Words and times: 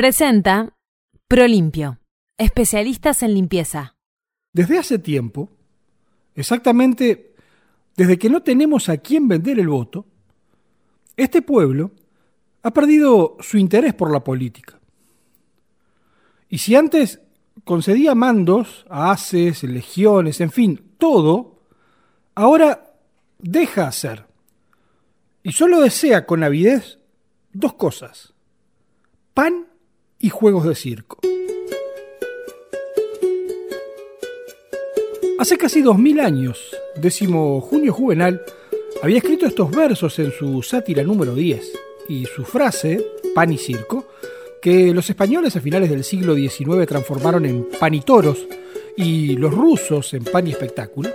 Presenta 0.00 0.78
Prolimpio, 1.28 1.98
especialistas 2.38 3.22
en 3.22 3.34
limpieza. 3.34 3.96
Desde 4.50 4.78
hace 4.78 4.98
tiempo, 4.98 5.50
exactamente 6.34 7.34
desde 7.98 8.18
que 8.18 8.30
no 8.30 8.42
tenemos 8.42 8.88
a 8.88 8.96
quién 8.96 9.28
vender 9.28 9.58
el 9.58 9.68
voto, 9.68 10.06
este 11.18 11.42
pueblo 11.42 11.90
ha 12.62 12.70
perdido 12.70 13.36
su 13.40 13.58
interés 13.58 13.92
por 13.92 14.10
la 14.10 14.24
política. 14.24 14.80
Y 16.48 16.56
si 16.56 16.74
antes 16.76 17.20
concedía 17.64 18.14
mandos 18.14 18.86
a 18.88 19.10
haces, 19.10 19.64
legiones, 19.64 20.40
en 20.40 20.50
fin, 20.50 20.94
todo, 20.96 21.60
ahora 22.34 22.94
deja 23.38 23.86
hacer. 23.86 24.24
Y 25.42 25.52
solo 25.52 25.78
desea 25.82 26.24
con 26.24 26.42
avidez 26.42 26.98
dos 27.52 27.74
cosas, 27.74 28.32
pan 29.34 29.66
y 30.20 30.28
juegos 30.28 30.66
de 30.66 30.74
circo. 30.74 31.18
Hace 35.38 35.56
casi 35.56 35.80
dos 35.80 35.98
mil 35.98 36.20
años, 36.20 36.76
décimo 36.96 37.60
junio 37.62 37.94
Juvenal, 37.94 38.42
había 39.02 39.16
escrito 39.16 39.46
estos 39.46 39.70
versos 39.70 40.18
en 40.18 40.30
su 40.30 40.62
sátira 40.62 41.02
número 41.02 41.34
10, 41.34 41.72
y 42.10 42.26
su 42.26 42.44
frase, 42.44 43.02
pan 43.34 43.50
y 43.50 43.56
circo, 43.56 44.06
que 44.60 44.92
los 44.92 45.08
españoles 45.08 45.56
a 45.56 45.60
finales 45.62 45.88
del 45.88 46.04
siglo 46.04 46.34
XIX 46.34 46.86
transformaron 46.86 47.46
en 47.46 47.66
pan 47.80 47.94
y 47.94 48.02
toros, 48.02 48.46
y 48.96 49.36
los 49.36 49.54
rusos 49.54 50.12
en 50.12 50.24
pan 50.24 50.46
y 50.46 50.50
espectáculo, 50.50 51.08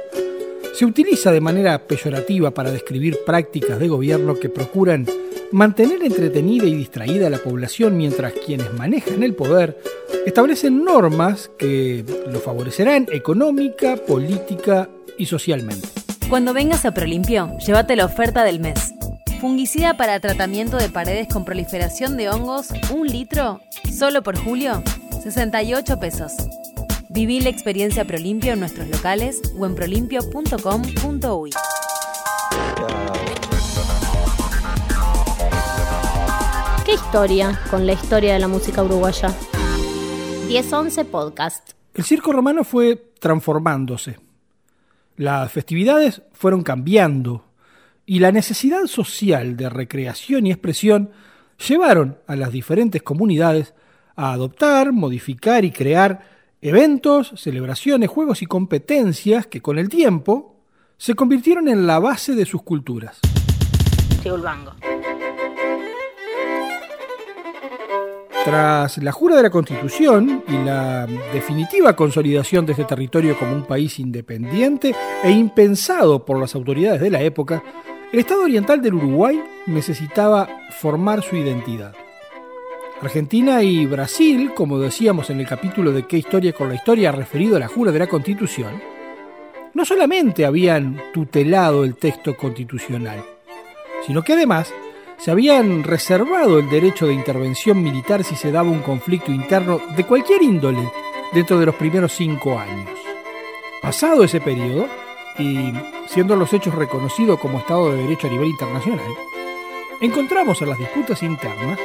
se 0.73 0.86
utiliza 0.86 1.31
de 1.31 1.42
manera 1.42 1.88
peyorativa 1.88 2.52
para 2.52 2.72
describir 2.72 3.20
prácticas 3.23 3.80
de 3.80 3.88
gobierno 3.88 4.40
que 4.40 4.50
procuran 4.50 5.06
mantener 5.52 6.04
entretenida 6.04 6.66
y 6.66 6.76
distraída 6.76 7.27
a 7.27 7.30
la 7.30 7.38
población 7.38 7.98
mientras 7.98 8.34
quienes 8.34 8.73
manejan 8.73 9.23
el 9.23 9.36
poder 9.36 9.77
establecen 10.26 10.84
normas 10.84 11.49
que 11.58 12.03
lo 12.31 12.40
favorecerán 12.40 13.08
económica, 13.11 13.95
política 13.97 14.89
y 15.17 15.25
socialmente. 15.25 15.88
Cuando 16.30 16.53
vengas 16.53 16.86
a 16.86 16.94
Prolimpio, 16.94 17.58
llévate 17.66 17.95
la 17.95 18.05
oferta 18.05 18.44
del 18.44 18.59
mes. 18.59 18.94
Fungicida 19.39 19.95
para 19.95 20.20
tratamiento 20.20 20.78
de 20.78 20.89
paredes 20.89 21.28
con 21.31 21.45
proliferación 21.45 22.17
de 22.17 22.30
hongos, 22.30 22.70
un 22.92 23.08
litro, 23.08 23.61
solo 23.95 24.23
por 24.23 24.38
julio, 24.38 24.81
68 25.23 26.00
pesos. 26.00 26.33
Viví 27.09 27.39
la 27.42 27.50
experiencia 27.50 28.05
Prolimpio 28.05 28.53
en 28.53 28.59
nuestros 28.59 28.88
locales 28.88 29.42
o 29.58 29.66
en 29.66 29.75
prolimpio.com.uy. 29.75 31.52
historia 36.96 37.60
con 37.70 37.86
la 37.86 37.92
historia 37.92 38.34
de 38.34 38.40
la 38.40 38.48
música 38.48 38.82
uruguaya? 38.82 39.28
1011 40.48 41.06
Podcast. 41.06 41.72
El 41.94 42.06
circo 42.06 42.32
romano 42.32 42.64
fue 42.64 43.12
transformándose. 43.20 44.18
Las 45.18 45.52
festividades 45.52 46.22
fueron 46.32 46.64
cambiando 46.64 47.44
y 48.06 48.20
la 48.20 48.32
necesidad 48.32 48.86
social 48.86 49.58
de 49.58 49.68
recreación 49.68 50.48
y 50.48 50.52
expresión 50.52 51.12
llevaron 51.68 52.18
a 52.28 52.38
las 52.38 52.54
diferentes 52.54 53.04
comunidades 53.04 53.73
a 54.16 54.32
adoptar, 54.32 54.94
modificar 54.94 55.66
y 55.66 55.72
crear 55.72 56.26
eventos, 56.62 57.34
celebraciones, 57.36 58.10
juegos 58.10 58.42
y 58.42 58.46
competencias 58.46 59.48
que 59.48 59.62
con 59.62 59.78
el 59.78 59.90
tiempo 59.90 60.62
se 60.98 61.14
convirtieron 61.14 61.68
en 61.68 61.88
la 61.88 62.00
base 62.00 62.36
de 62.36 62.46
sus 62.46 62.64
culturas. 62.64 63.20
Tras 68.46 69.00
la 69.00 69.12
jura 69.12 69.36
de 69.36 69.42
la 69.42 69.50
Constitución 69.50 70.44
y 70.48 70.64
la 70.64 71.08
definitiva 71.34 71.96
consolidación 71.96 72.64
de 72.64 72.74
este 72.74 72.84
territorio 72.84 73.36
como 73.40 73.56
un 73.56 73.64
país 73.64 73.98
independiente 73.98 74.94
e 75.24 75.32
impensado 75.32 76.24
por 76.24 76.40
las 76.40 76.54
autoridades 76.54 77.02
de 77.02 77.10
la 77.10 77.23
época, 77.23 77.64
el 78.14 78.20
Estado 78.20 78.44
oriental 78.44 78.84
del 78.84 78.94
Uruguay 78.94 79.44
necesitaba 79.66 80.48
formar 80.80 81.23
su 81.23 81.36
identidad. 81.36 81.95
Argentina 83.02 83.64
y 83.64 83.88
Brasil, 83.88 84.52
como 84.54 84.78
decíamos 84.78 85.32
en 85.32 85.39
el 85.39 85.48
capítulo 85.48 85.92
de 85.92 86.05
qué 86.05 86.20
historia 86.20 86.54
con 86.54 86.70
la 86.70 86.76
historia 86.76 87.11
referido 87.11 87.58
a 87.58 87.60
la 87.60 87.67
jura 87.67 87.92
de 87.92 87.98
la 87.98 88.08
Constitución, 88.08 88.80
no 89.73 89.86
solamente 89.86 90.45
habían 90.45 91.02
tutelado 91.16 91.84
el 91.84 91.95
texto 91.95 92.38
constitucional, 92.38 93.26
sino 94.05 94.22
que 94.22 94.34
además 94.34 94.72
se 95.25 95.31
habían 95.31 95.83
reservado 95.83 96.59
el 96.59 96.69
derecho 96.69 97.08
de 97.08 97.15
intervención 97.15 97.81
militar 97.81 98.23
si 98.23 98.36
se 98.36 98.52
daba 98.52 98.69
un 98.69 98.83
conflicto 98.83 99.31
interno 99.31 99.81
de 99.97 100.03
cualquier 100.03 100.43
índole 100.43 100.87
dentro 101.33 101.58
de 101.58 101.65
los 101.65 101.73
primeros 101.73 102.11
cinco 102.11 102.59
años. 102.59 102.91
Pasado 103.81 104.23
ese 104.23 104.39
periodo, 104.39 104.87
y 105.39 105.73
siendo 106.05 106.36
los 106.36 106.53
hechos 106.53 106.75
reconocidos 106.75 107.39
como 107.39 107.58
Estado 107.58 107.91
de 107.91 108.03
Derecho 108.03 108.27
a 108.27 108.30
nivel 108.30 108.49
internacional, 108.49 109.11
encontramos 109.99 110.61
en 110.61 110.69
las 110.69 110.77
disputas 110.77 111.23
internas 111.23 111.80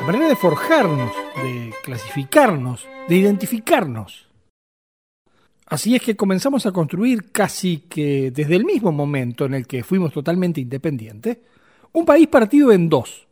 la 0.00 0.06
manera 0.06 0.26
de 0.26 0.34
forjarnos, 0.34 1.12
de 1.44 1.72
clasificarnos, 1.84 2.88
de 3.06 3.14
identificarnos. 3.14 4.26
Así 5.66 5.94
es 5.94 6.02
que 6.02 6.16
comenzamos 6.16 6.66
a 6.66 6.72
construir 6.72 7.30
casi 7.30 7.84
que 7.88 8.32
desde 8.32 8.56
el 8.56 8.64
mismo 8.64 8.90
momento 8.90 9.44
en 9.44 9.54
el 9.54 9.68
que 9.68 9.84
fuimos 9.84 10.12
totalmente 10.12 10.60
independientes, 10.60 11.38
un 11.94 12.04
país 12.04 12.26
partido 12.26 12.72
en 12.72 12.88
dos, 12.88 13.26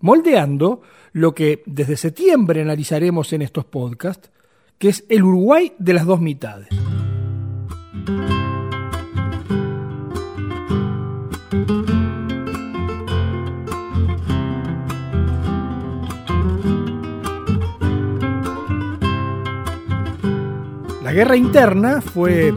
moldeando 0.00 0.82
lo 1.12 1.32
que 1.32 1.62
desde 1.64 1.96
septiembre 1.96 2.60
analizaremos 2.60 3.32
en 3.32 3.42
estos 3.42 3.64
podcasts, 3.64 4.30
que 4.78 4.88
es 4.88 5.04
el 5.08 5.22
Uruguay 5.22 5.72
de 5.78 5.94
las 5.94 6.06
dos 6.06 6.20
mitades. 6.20 6.68
La 21.04 21.12
guerra 21.12 21.36
interna 21.36 22.00
fue, 22.00 22.54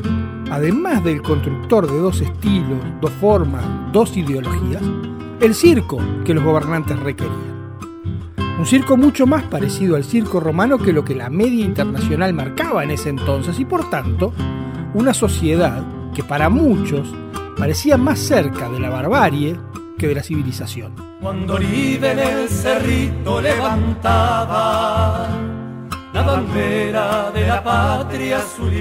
además 0.49 1.03
del 1.03 1.21
constructor 1.21 1.91
de 1.91 1.99
dos 1.99 2.21
estilos, 2.21 2.79
dos 3.01 3.11
formas, 3.13 3.65
dos 3.91 4.15
ideologías, 4.15 4.81
el 5.43 5.53
circo 5.55 5.99
que 6.23 6.33
los 6.33 6.41
gobernantes 6.41 6.97
requerían. 6.97 7.53
Un 8.57 8.65
circo 8.65 8.95
mucho 8.95 9.27
más 9.27 9.43
parecido 9.43 9.97
al 9.97 10.05
circo 10.05 10.39
romano 10.39 10.77
que 10.77 10.93
lo 10.93 11.03
que 11.03 11.15
la 11.15 11.29
media 11.29 11.65
internacional 11.65 12.33
marcaba 12.33 12.81
en 12.85 12.91
ese 12.91 13.09
entonces 13.09 13.59
y 13.59 13.65
por 13.65 13.89
tanto 13.89 14.33
una 14.93 15.13
sociedad 15.13 15.83
que 16.15 16.23
para 16.23 16.47
muchos 16.47 17.13
parecía 17.57 17.97
más 17.97 18.19
cerca 18.19 18.69
de 18.69 18.79
la 18.79 18.89
barbarie 18.89 19.59
que 19.97 20.07
de 20.07 20.15
la 20.15 20.23
civilización. 20.23 20.95
Cuando 21.19 21.57
el 21.57 22.47
cerrito 22.47 23.41
levantaba 23.41 25.27
la 26.13 26.21
bandera 26.21 27.31
de 27.31 27.47
la 27.47 27.61
patria 27.61 28.39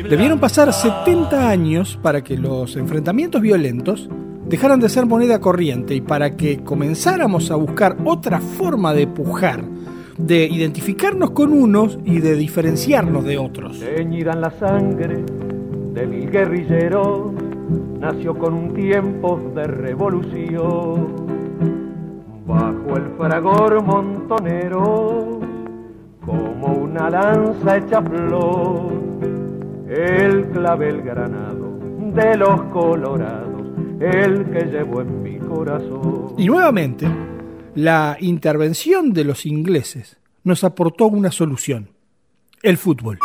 Debieron 0.08 0.38
pasar 0.38 0.72
70 0.72 1.48
años 1.48 1.98
para 2.00 2.22
que 2.22 2.36
los 2.36 2.76
enfrentamientos 2.76 3.40
violentos 3.40 4.08
dejaran 4.52 4.80
de 4.80 4.90
ser 4.90 5.06
moneda 5.06 5.40
corriente 5.40 5.94
y 5.94 6.02
para 6.02 6.36
que 6.36 6.62
comenzáramos 6.62 7.50
a 7.50 7.56
buscar 7.56 7.96
otra 8.04 8.38
forma 8.38 8.92
de 8.92 9.06
pujar, 9.06 9.64
de 10.18 10.44
identificarnos 10.44 11.30
con 11.30 11.54
unos 11.54 11.98
y 12.04 12.18
de 12.18 12.36
diferenciarnos 12.36 13.24
de 13.24 13.38
otros. 13.38 13.80
La 13.80 14.50
sangre 14.50 15.24
de 15.94 16.06
mil 16.06 16.30
guerrilleros, 16.30 17.32
nació 17.98 18.34
con 18.34 18.52
un 18.52 18.74
tiempo 18.74 19.40
de 19.54 19.64
revolución. 19.64 21.06
Bajo 22.46 22.96
el 22.98 23.04
fragor 23.16 23.82
montonero 23.82 25.40
como 26.26 26.74
una 26.74 27.08
lanza 27.08 27.78
hecha 27.78 28.02
flor, 28.02 28.92
el 29.88 30.44
clavel 30.48 31.00
granado 31.00 31.72
de 32.14 32.36
los 32.36 32.60
colorados, 32.64 33.51
el 34.02 34.44
que 34.50 34.60
en 34.60 35.22
mi 35.22 35.38
corazón. 35.38 36.34
Y 36.36 36.46
nuevamente, 36.46 37.06
la 37.74 38.16
intervención 38.20 39.12
de 39.12 39.24
los 39.24 39.46
ingleses 39.46 40.18
nos 40.44 40.64
aportó 40.64 41.06
una 41.06 41.30
solución, 41.30 41.90
el 42.62 42.76
fútbol. 42.76 43.18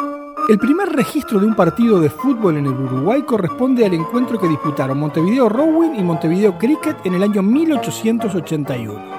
El 0.48 0.60
primer 0.60 0.90
registro 0.90 1.40
de 1.40 1.48
un 1.48 1.56
partido 1.56 2.00
de 2.00 2.10
fútbol 2.10 2.58
en 2.58 2.68
el 2.68 2.72
Uruguay 2.72 3.24
corresponde 3.24 3.86
al 3.86 3.94
encuentro 3.94 4.40
que 4.40 4.48
disputaron 4.48 4.98
Montevideo 4.98 5.50
Rowing 5.50 5.96
y 6.00 6.04
Montevideo 6.04 6.58
Cricket 6.58 7.06
en 7.06 7.16
el 7.16 7.24
año 7.24 7.42
1881. 7.42 9.18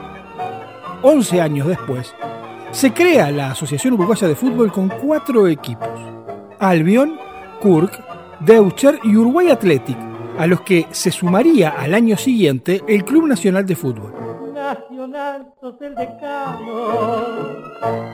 Once 1.03 1.41
años 1.41 1.67
después, 1.67 2.15
se 2.71 2.93
crea 2.93 3.31
la 3.31 3.51
Asociación 3.51 3.95
Uruguaya 3.95 4.27
de 4.27 4.35
Fútbol 4.35 4.73
con 4.73 4.89
cuatro 4.89 5.47
equipos: 5.49 6.01
Albion, 6.59 7.19
Kurk, 7.61 7.93
Deutscher 8.41 8.99
y 9.03 9.15
Uruguay 9.17 9.51
Athletic, 9.51 9.99
a 10.39 10.47
los 10.47 10.61
que 10.61 10.87
se 10.93 11.11
sumaría 11.11 11.71
al 11.71 11.95
año 11.95 12.17
siguiente 12.17 12.83
el 12.87 13.05
Club 13.05 13.27
Nacional 13.27 13.67
de 13.67 13.75
Fútbol. 13.75 14.13
son 14.95 15.17
altos 15.17 15.79
del 15.79 15.95
decano, 15.95 17.57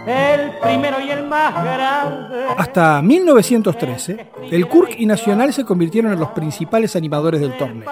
el 0.07 0.51
primero 0.63 1.01
y 1.01 1.11
el 1.11 1.27
más 1.27 1.55
grande. 1.63 2.47
Hasta 2.57 3.03
1913, 3.03 4.31
el 4.51 4.67
Kurk 4.69 4.95
y 4.99 5.07
Nacional 5.07 5.53
se 5.53 5.65
convirtieron 5.65 6.13
en 6.13 6.21
los 6.21 6.31
principales 6.31 6.97
animadores 6.97 7.41
del 7.41 7.57
torneo. 7.57 7.91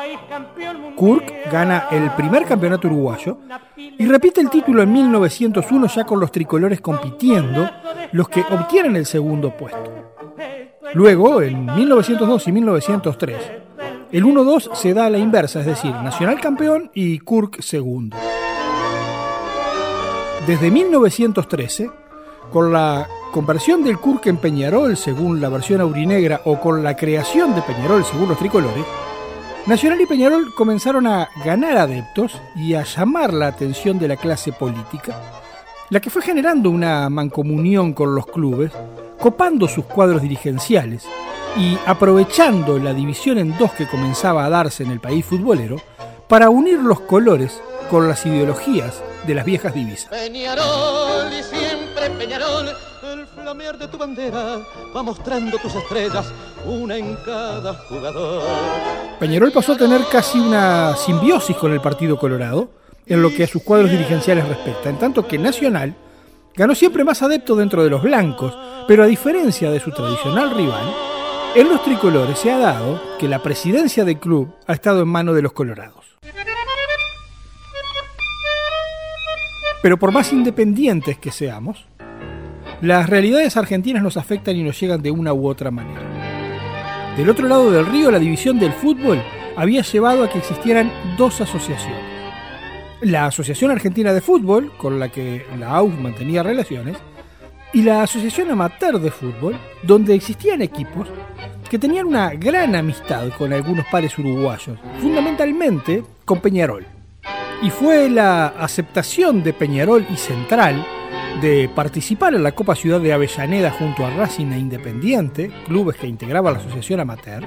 Kurk 0.97 1.51
gana 1.51 1.89
el 1.91 2.11
primer 2.13 2.45
campeonato 2.45 2.89
uruguayo 2.89 3.39
y 3.77 4.07
repite 4.07 4.41
el 4.41 4.51
título 4.51 4.83
en 4.83 4.93
1901 4.93 5.87
ya 5.89 6.05
con 6.05 6.21
los 6.21 6.33
tricolores 6.33 6.81
compitiendo, 6.81 7.69
los 8.13 8.29
que 8.29 8.41
obtienen 8.41 8.97
el 8.97 9.07
segundo 9.07 9.55
puesto. 9.57 10.13
Luego, 10.95 11.41
en 11.41 11.65
1902 11.65 12.49
y 12.49 12.53
1903, 12.53 13.62
el 14.13 14.25
1-2 14.25 14.75
se 14.75 14.93
da 14.93 15.07
a 15.07 15.11
la 15.11 15.17
inversa, 15.17 15.61
es 15.61 15.67
decir, 15.67 15.91
Nacional 15.91 16.39
campeón 16.39 16.91
y 16.95 17.19
Kurk 17.21 17.63
segundo. 17.63 18.17
Desde 20.47 20.71
1913, 20.71 21.91
con 22.53 22.73
la 22.73 23.09
conversión 23.33 23.83
del 23.83 23.99
Kurk 23.99 24.27
en 24.27 24.37
Peñarol 24.37 24.99
según 24.99 25.41
la 25.41 25.49
versión 25.49 25.81
aurinegra 25.81 26.43
o 26.45 26.61
con 26.61 26.83
la 26.85 26.95
creación 26.95 27.55
de 27.55 27.63
Peñarol 27.63 28.05
según 28.05 28.29
los 28.29 28.39
tricolores, 28.39 28.85
Nacional 29.65 30.01
y 30.01 30.07
Peñarol 30.07 30.53
comenzaron 30.55 31.07
a 31.07 31.29
ganar 31.43 31.79
adeptos 31.79 32.39
y 32.55 32.75
a 32.75 32.83
llamar 32.83 33.33
la 33.33 33.47
atención 33.47 33.99
de 33.99 34.09
la 34.09 34.17
clase 34.17 34.53
política, 34.53 35.17
la 35.89 36.01
que 36.01 36.11
fue 36.11 36.21
generando 36.21 36.69
una 36.69 37.09
mancomunión 37.09 37.95
con 37.95 38.15
los 38.15 38.27
clubes, 38.27 38.73
copando 39.19 39.69
sus 39.69 39.87
cuadros 39.87 40.21
dirigenciales 40.21 41.09
y 41.57 41.79
aprovechando 41.87 42.79
la 42.79 42.95
división 42.95 43.39
en 43.39 43.57
dos 43.59 43.73
que 43.73 43.87
comenzaba 43.87 44.45
a 44.45 44.51
darse 44.51 44.83
en 44.83 44.91
el 44.91 45.01
país 45.01 45.25
futbolero 45.25 45.77
para 46.29 46.51
unir 46.51 46.79
los 46.79 47.01
colores 47.01 47.61
con 47.91 48.09
las 48.09 48.25
ideologías 48.25 49.03
de 49.27 49.35
las 49.35 49.45
viejas 49.45 49.75
divisas. 49.75 50.09
Peñarol 50.09 51.31
y 51.31 51.43
siempre 51.43 52.11
Peñarol, 52.19 52.69
el 53.13 53.27
flamear 53.27 53.79
de 53.79 53.89
tu 53.89 53.99
bandera 53.99 54.61
va 54.97 55.03
mostrando 55.03 55.59
tus 55.59 55.75
estrellas, 55.75 56.33
una 56.65 56.97
en 56.97 57.17
cada 57.17 57.75
jugador. 57.75 58.43
Peñarol 59.21 59.53
pasó 59.53 59.73
a 59.73 59.77
tener 59.77 60.03
casi 60.11 60.39
una 60.41 60.97
simbiosis 60.97 61.57
con 61.57 61.73
el 61.73 61.81
Partido 61.81 62.19
Colorado 62.19 62.71
en 63.07 63.21
lo 63.21 63.31
que 63.31 63.45
a 63.45 63.49
sus 63.49 63.63
cuadros 63.63 63.91
dirigenciales 63.91 64.49
respecta, 64.49 64.89
en 64.89 64.99
tanto 64.99 65.27
que 65.27 65.39
Nacional 65.39 65.95
ganó 66.55 66.75
siempre 66.75 67.05
más 67.05 67.23
adeptos 67.23 67.59
dentro 67.59 67.85
de 67.85 67.91
los 67.91 68.03
blancos, 68.03 68.57
pero 68.89 69.05
a 69.05 69.07
diferencia 69.07 69.71
de 69.71 69.81
su 69.81 69.91
tradicional 69.91 70.55
rival, 70.55 71.12
en 71.55 71.69
los 71.69 71.83
tricolores 71.85 72.39
se 72.39 72.51
ha 72.51 72.59
dado 72.59 73.01
que 73.19 73.29
la 73.29 73.43
presidencia 73.43 74.05
del 74.05 74.19
club 74.19 74.55
ha 74.67 74.73
estado 74.73 75.03
en 75.03 75.09
manos 75.09 75.35
de 75.35 75.43
los 75.43 75.53
colorados. 75.53 76.19
Pero 79.83 79.99
por 79.99 80.13
más 80.13 80.33
independientes 80.33 81.19
que 81.19 81.31
seamos, 81.31 81.85
las 82.81 83.11
realidades 83.11 83.57
argentinas 83.57 84.03
nos 84.03 84.17
afectan 84.17 84.57
y 84.57 84.63
nos 84.63 84.81
llegan 84.81 85.03
de 85.03 85.11
una 85.11 85.33
u 85.35 85.47
otra 85.47 85.71
manera. 85.71 86.01
Del 87.17 87.29
otro 87.29 87.47
lado 87.49 87.71
del 87.71 87.87
río, 87.87 88.11
la 88.11 88.19
división 88.19 88.59
del 88.59 88.73
fútbol 88.73 89.23
había 89.57 89.83
llevado 89.83 90.25
a 90.25 90.31
que 90.31 90.39
existieran 90.39 90.91
dos 91.19 91.41
asociaciones. 91.41 92.01
La 93.03 93.27
Asociación 93.27 93.71
Argentina 93.71 94.13
de 94.13 94.21
Fútbol, 94.21 94.73
con 94.79 94.99
la 94.99 95.11
que 95.11 95.45
la 95.59 95.75
AUF 95.75 95.99
mantenía 95.99 96.43
relaciones, 96.43 96.97
y 97.73 97.83
la 97.83 98.03
Asociación 98.03 98.51
Amateur 98.51 99.01
de 99.01 99.11
Fútbol, 99.11 99.59
donde 99.83 100.15
existían 100.15 100.61
equipos 100.61 101.09
que 101.71 101.79
tenían 101.79 102.07
una 102.07 102.31
gran 102.35 102.75
amistad 102.75 103.31
con 103.39 103.53
algunos 103.53 103.87
pares 103.91 104.19
uruguayos, 104.19 104.79
fundamentalmente 105.01 106.05
con 106.25 106.41
Peñarol. 106.41 106.87
Y 107.63 107.71
fue 107.71 108.11
la 108.11 108.49
aceptación 108.49 109.43
de 109.43 109.55
Peñarol 109.55 110.05
y 110.13 110.17
Central 110.17 110.85
de 111.41 111.71
participar 111.75 112.35
en 112.35 112.43
la 112.43 112.53
Copa 112.53 112.75
Ciudad 112.75 113.01
de 113.01 113.13
Avellaneda 113.13 113.71
junto 113.71 114.05
a 114.05 114.11
Racing 114.11 114.53
e 114.53 114.59
Independiente, 114.59 115.51
clubes 115.65 115.97
que 115.97 116.07
integraba 116.07 116.53
la 116.53 116.59
Asociación 116.59 117.01
Amateur, 117.01 117.43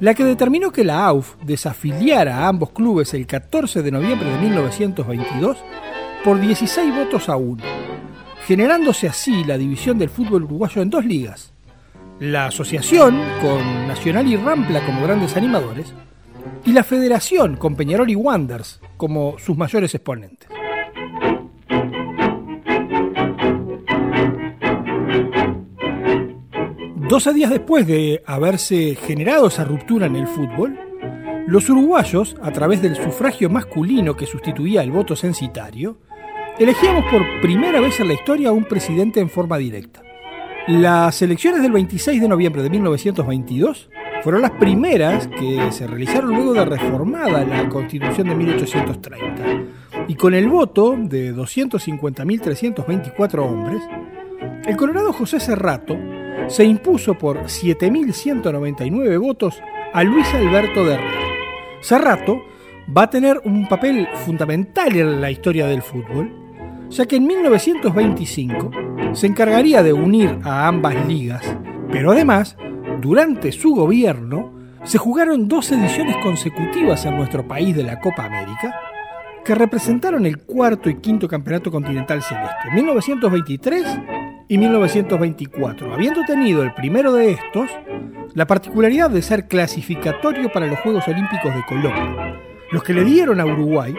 la 0.00 0.14
que 0.14 0.24
determinó 0.24 0.72
que 0.72 0.82
la 0.82 1.06
AUF 1.06 1.36
desafiliara 1.44 2.38
a 2.38 2.48
ambos 2.48 2.70
clubes 2.70 3.14
el 3.14 3.26
14 3.26 3.82
de 3.82 3.92
noviembre 3.92 4.28
de 4.28 4.38
1922 4.38 5.58
por 6.24 6.40
16 6.40 6.92
votos 6.92 7.28
a 7.28 7.36
1 7.36 7.93
generándose 8.46 9.08
así 9.08 9.44
la 9.44 9.56
división 9.56 9.98
del 9.98 10.10
fútbol 10.10 10.44
uruguayo 10.44 10.82
en 10.82 10.90
dos 10.90 11.04
ligas. 11.04 11.52
La 12.20 12.46
asociación, 12.46 13.18
con 13.40 13.88
Nacional 13.88 14.26
y 14.26 14.36
Rampla 14.36 14.84
como 14.84 15.02
grandes 15.02 15.36
animadores, 15.36 15.94
y 16.64 16.72
la 16.72 16.84
federación, 16.84 17.56
con 17.56 17.74
Peñarol 17.74 18.10
y 18.10 18.14
Wanders 18.14 18.80
como 18.96 19.38
sus 19.38 19.56
mayores 19.56 19.94
exponentes. 19.94 20.48
Doce 27.08 27.32
días 27.32 27.50
después 27.50 27.86
de 27.86 28.22
haberse 28.26 28.94
generado 28.94 29.48
esa 29.48 29.64
ruptura 29.64 30.06
en 30.06 30.16
el 30.16 30.26
fútbol, 30.26 30.78
los 31.46 31.68
uruguayos, 31.68 32.36
a 32.42 32.50
través 32.50 32.80
del 32.80 32.96
sufragio 32.96 33.50
masculino 33.50 34.16
que 34.16 34.26
sustituía 34.26 34.82
el 34.82 34.90
voto 34.90 35.14
censitario, 35.14 35.98
elegíamos 36.58 37.04
por 37.10 37.40
primera 37.40 37.80
vez 37.80 37.98
en 38.00 38.08
la 38.08 38.14
historia 38.14 38.48
a 38.50 38.52
un 38.52 38.64
presidente 38.64 39.20
en 39.20 39.28
forma 39.28 39.58
directa. 39.58 40.02
Las 40.66 41.20
elecciones 41.20 41.60
del 41.62 41.72
26 41.72 42.22
de 42.22 42.28
noviembre 42.28 42.62
de 42.62 42.70
1922 42.70 43.90
fueron 44.22 44.40
las 44.40 44.52
primeras 44.52 45.28
que 45.28 45.70
se 45.72 45.86
realizaron 45.86 46.34
luego 46.34 46.54
de 46.54 46.64
reformada 46.64 47.44
la 47.44 47.68
Constitución 47.68 48.28
de 48.28 48.34
1830. 48.34 49.44
Y 50.08 50.14
con 50.14 50.32
el 50.32 50.48
voto 50.48 50.96
de 50.98 51.34
250.324 51.34 53.38
hombres, 53.40 53.82
el 54.64 54.74
colorado 54.76 55.12
José 55.12 55.38
Serrato 55.40 55.98
se 56.46 56.64
impuso 56.64 57.18
por 57.18 57.42
7.199 57.42 59.20
votos 59.20 59.60
a 59.92 60.02
Luis 60.02 60.32
Alberto 60.32 60.82
de 60.84 60.94
Herrera. 60.94 61.20
Serrato 61.80 62.40
va 62.96 63.02
a 63.02 63.10
tener 63.10 63.42
un 63.44 63.68
papel 63.68 64.08
fundamental 64.24 64.96
en 64.96 65.20
la 65.20 65.30
historia 65.30 65.66
del 65.66 65.82
fútbol 65.82 66.43
ya 66.90 67.06
que 67.06 67.16
en 67.16 67.26
1925 67.26 68.70
se 69.12 69.26
encargaría 69.26 69.82
de 69.82 69.92
unir 69.92 70.38
a 70.42 70.68
ambas 70.68 70.94
ligas, 71.06 71.56
pero 71.90 72.12
además, 72.12 72.56
durante 73.00 73.52
su 73.52 73.74
gobierno, 73.74 74.52
se 74.84 74.98
jugaron 74.98 75.48
dos 75.48 75.72
ediciones 75.72 76.16
consecutivas 76.18 77.04
en 77.06 77.16
nuestro 77.16 77.46
país 77.46 77.74
de 77.74 77.84
la 77.84 78.00
Copa 78.00 78.26
América, 78.26 78.74
que 79.44 79.54
representaron 79.54 80.26
el 80.26 80.38
cuarto 80.38 80.88
y 80.88 80.96
quinto 80.96 81.28
campeonato 81.28 81.70
continental 81.70 82.22
celeste, 82.22 82.70
1923 82.72 83.86
y 84.48 84.58
1924, 84.58 85.92
habiendo 85.92 86.22
tenido 86.24 86.62
el 86.62 86.74
primero 86.74 87.12
de 87.12 87.32
estos 87.32 87.70
la 88.34 88.46
particularidad 88.46 89.10
de 89.10 89.22
ser 89.22 89.46
clasificatorio 89.46 90.50
para 90.50 90.66
los 90.66 90.80
Juegos 90.80 91.06
Olímpicos 91.06 91.54
de 91.54 91.64
Colombia, 91.66 92.40
los 92.72 92.82
que 92.82 92.92
le 92.92 93.04
dieron 93.04 93.40
a 93.40 93.46
Uruguay 93.46 93.94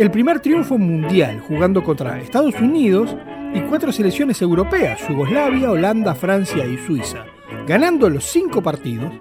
el 0.00 0.10
primer 0.10 0.40
triunfo 0.40 0.78
mundial 0.78 1.40
jugando 1.40 1.84
contra 1.84 2.18
Estados 2.18 2.58
Unidos 2.58 3.14
y 3.52 3.60
cuatro 3.60 3.92
selecciones 3.92 4.40
europeas, 4.40 5.06
Yugoslavia, 5.06 5.70
Holanda, 5.70 6.14
Francia 6.14 6.64
y 6.64 6.78
Suiza, 6.78 7.26
ganando 7.66 8.08
los 8.08 8.24
cinco 8.24 8.62
partidos, 8.62 9.12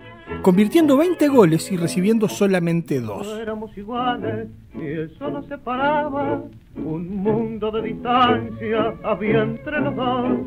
convirtiendo 0.42 0.96
20 0.96 1.28
goles 1.28 1.70
y 1.74 1.76
recibiendo 1.76 2.30
solamente 2.30 3.02
dos. 3.02 3.28
Éramos 3.42 3.78
iguales 3.78 4.48
y 4.74 4.86
eso 4.86 5.30
nos 5.30 5.46
separaba, 5.48 6.44
un 6.78 7.24
mundo 7.24 7.72
de 7.72 7.82
distancia 7.82 8.94
había 9.04 9.44
entre 9.44 9.82
los 9.82 9.96
dos. 9.98 10.40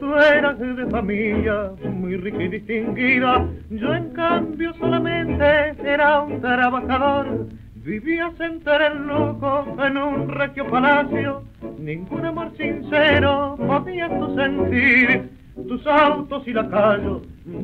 Tú 0.00 0.14
eras 0.16 0.58
de 0.58 0.86
familia 0.90 1.72
muy 1.90 2.14
rica 2.18 2.42
y 2.42 2.48
distinguida, 2.48 3.48
yo 3.70 3.94
en 3.94 4.10
cambio 4.10 4.74
solamente 4.74 5.74
era 5.82 6.20
un 6.20 6.42
trabajador 6.42 7.48
Vivías 7.88 8.38
entre 8.38 8.88
el 8.88 9.06
loco 9.06 9.64
en 9.82 9.96
un 9.96 10.28
regio 10.28 10.66
palacio, 10.66 11.42
ningún 11.78 12.22
amor 12.26 12.52
sincero 12.58 13.56
podías 13.66 14.10
tú 14.10 14.36
sentir. 14.36 15.30
Tus 15.66 15.86
autos 15.86 16.46
y 16.46 16.52
la 16.52 16.68
calle, 16.68 17.22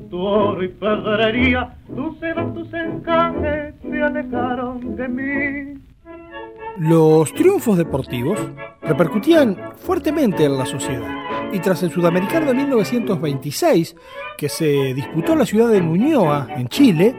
tu 0.09 0.19
oro 0.19 0.65
y 0.65 0.69
pedrería, 0.69 1.77
tus 1.95 2.19
sedas, 2.21 2.55
tus 2.55 2.73
encajes 2.73 3.75
se 3.83 4.03
alejaron 4.03 4.97
de 4.97 5.09
mí. 5.09 5.83
Los 6.79 7.31
triunfos 7.35 7.77
deportivos 7.77 8.41
repercutían 8.81 9.59
fuertemente 9.77 10.47
en 10.47 10.57
la 10.57 10.65
sociedad 10.65 11.25
y 11.53 11.59
tras 11.59 11.83
el 11.83 11.91
Sudamericano 11.91 12.47
de 12.47 12.55
1926, 12.55 13.95
que 14.39 14.49
se 14.49 14.95
disputó 14.95 15.35
en 15.35 15.41
la 15.41 15.47
ciudad 15.47 15.69
de 15.69 15.83
Muñoa, 15.83 16.49
en 16.57 16.67
Chile, 16.69 17.15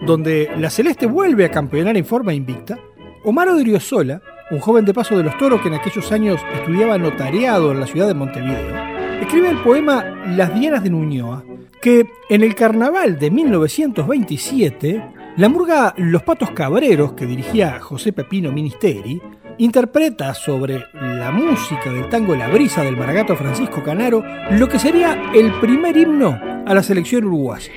donde 0.00 0.50
la 0.58 0.70
Celeste 0.70 1.06
vuelve 1.06 1.44
a 1.44 1.50
campeonar 1.50 1.96
en 1.96 2.04
forma 2.04 2.34
invicta, 2.34 2.78
Omar 3.24 3.48
Odriozola, 3.48 4.22
un 4.50 4.60
joven 4.60 4.84
de 4.84 4.94
paso 4.94 5.16
de 5.16 5.22
los 5.22 5.36
toros 5.38 5.60
que 5.60 5.68
en 5.68 5.74
aquellos 5.74 6.10
años 6.10 6.40
estudiaba 6.54 6.98
notariado 6.98 7.70
en 7.70 7.80
la 7.80 7.86
ciudad 7.86 8.08
de 8.08 8.14
Montevideo, 8.14 8.74
escribe 9.20 9.50
el 9.50 9.58
poema 9.58 10.04
Las 10.36 10.54
Dianas 10.54 10.82
de 10.82 10.90
Nuñoa, 10.90 11.44
que 11.80 12.06
en 12.28 12.42
el 12.42 12.54
carnaval 12.54 13.18
de 13.18 13.30
1927, 13.30 15.02
la 15.36 15.48
murga 15.48 15.94
Los 15.96 16.22
Patos 16.22 16.50
Cabreros, 16.50 17.12
que 17.12 17.26
dirigía 17.26 17.80
José 17.80 18.12
Pepino 18.12 18.52
Ministeri, 18.52 19.20
interpreta 19.58 20.32
sobre 20.32 20.86
la 20.94 21.30
música 21.30 21.92
del 21.92 22.08
tango 22.08 22.34
La 22.34 22.48
Brisa 22.48 22.82
del 22.82 22.96
Maragato 22.96 23.36
Francisco 23.36 23.82
Canaro 23.82 24.24
lo 24.52 24.68
que 24.68 24.78
sería 24.78 25.30
el 25.34 25.52
primer 25.60 25.96
himno 25.96 26.40
a 26.66 26.74
la 26.74 26.82
selección 26.82 27.24
uruguaya. 27.24 27.70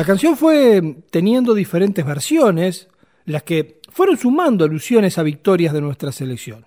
La 0.00 0.06
canción 0.06 0.34
fue 0.34 0.96
teniendo 1.10 1.52
diferentes 1.52 2.06
versiones, 2.06 2.88
las 3.26 3.42
que 3.42 3.82
fueron 3.92 4.16
sumando 4.16 4.64
alusiones 4.64 5.18
a 5.18 5.22
victorias 5.22 5.74
de 5.74 5.82
nuestra 5.82 6.10
selección, 6.10 6.64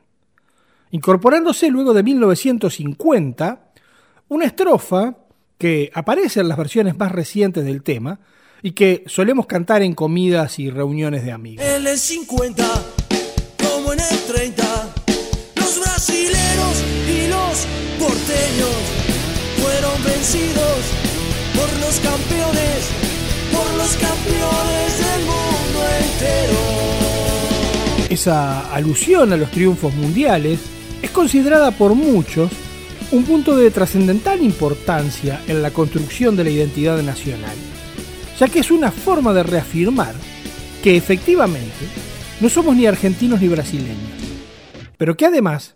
incorporándose 0.91 1.71
luego 1.71 1.95
de 1.95 2.03
1950 2.03 3.71
una 4.27 4.45
estrofa 4.45 5.17
que 5.57 5.89
aparece 5.95 6.41
en 6.41 6.47
las 6.47 6.59
versiones 6.59 6.95
más 6.95 7.11
recientes 7.11 7.65
del 7.65 7.81
tema 7.81 8.19
y 8.61 8.73
que 8.73 9.03
solemos 9.07 9.47
cantar 9.47 9.81
en 9.81 9.95
comidas 9.95 10.59
y 10.59 10.69
reuniones 10.69 11.25
de 11.25 11.31
amigos. 11.31 11.65
En 11.65 11.87
el 11.87 11.97
50, 11.97 12.63
como 13.57 13.93
en 13.93 13.99
el 13.99 14.19
30, 14.27 14.63
los 15.55 15.79
brasileros 15.81 16.83
y 17.09 17.27
los 17.29 17.65
porteños 17.97 18.75
fueron 19.59 20.03
vencidos 20.03 20.77
por 21.55 21.79
los 21.79 21.99
campeones 21.99 23.02
Esa 28.09 28.71
alusión 28.73 29.33
a 29.33 29.37
los 29.37 29.49
triunfos 29.49 29.93
mundiales 29.95 30.59
es 31.01 31.09
considerada 31.09 31.71
por 31.71 31.95
muchos 31.95 32.51
un 33.11 33.23
punto 33.25 33.57
de 33.57 33.71
trascendental 33.71 34.41
importancia 34.43 35.41
en 35.47 35.61
la 35.61 35.71
construcción 35.71 36.35
de 36.35 36.43
la 36.43 36.51
identidad 36.51 37.01
nacional, 37.01 37.55
ya 38.39 38.47
que 38.47 38.59
es 38.59 38.71
una 38.71 38.91
forma 38.91 39.33
de 39.33 39.43
reafirmar 39.43 40.13
que 40.83 40.95
efectivamente 40.95 41.87
no 42.39 42.49
somos 42.49 42.75
ni 42.75 42.85
argentinos 42.85 43.41
ni 43.41 43.47
brasileños, 43.47 44.11
pero 44.97 45.17
que 45.17 45.25
además 45.25 45.75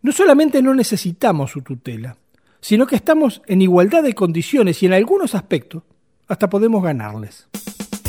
no 0.00 0.10
solamente 0.10 0.62
no 0.62 0.74
necesitamos 0.74 1.50
su 1.50 1.62
tutela, 1.62 2.16
sino 2.60 2.86
que 2.86 2.96
estamos 2.96 3.42
en 3.46 3.62
igualdad 3.62 4.02
de 4.02 4.14
condiciones 4.14 4.82
y 4.82 4.86
en 4.86 4.94
algunos 4.94 5.34
aspectos 5.34 5.82
hasta 6.28 6.48
podemos 6.48 6.82
ganarles. 6.82 7.46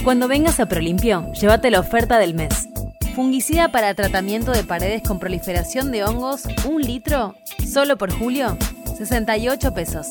Cuando 0.04 0.28
vengas 0.28 0.60
a 0.60 0.68
Prolimpio, 0.68 1.32
llévate 1.34 1.72
la 1.72 1.80
oferta 1.80 2.20
del 2.20 2.34
mes. 2.34 2.68
Fungicida 3.16 3.72
para 3.72 3.94
tratamiento 3.94 4.52
de 4.52 4.64
paredes 4.64 5.02
con 5.02 5.20
proliferación 5.20 5.92
de 5.92 6.04
hongos, 6.04 6.44
un 6.66 6.82
litro, 6.82 7.36
solo 7.68 7.98
por 7.98 8.12
julio, 8.12 8.58
68 8.98 9.74
pesos. 9.74 10.08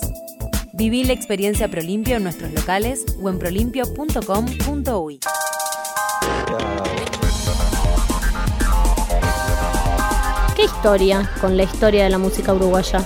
Viví 0.73 1.05
la 1.05 1.13
experiencia 1.13 1.69
Prolimpio 1.69 2.17
en 2.17 2.25
nuestros 2.25 2.53
locales 2.53 3.05
o 3.23 3.29
en 3.29 3.39
prolimpio.com.uy. 3.39 5.21
¿Qué 10.57 10.65
historia 10.65 11.31
con 11.41 11.57
la 11.57 11.63
historia 11.63 12.05
de 12.05 12.11
la 12.11 12.19
música 12.19 12.53
uruguaya? 12.53 13.05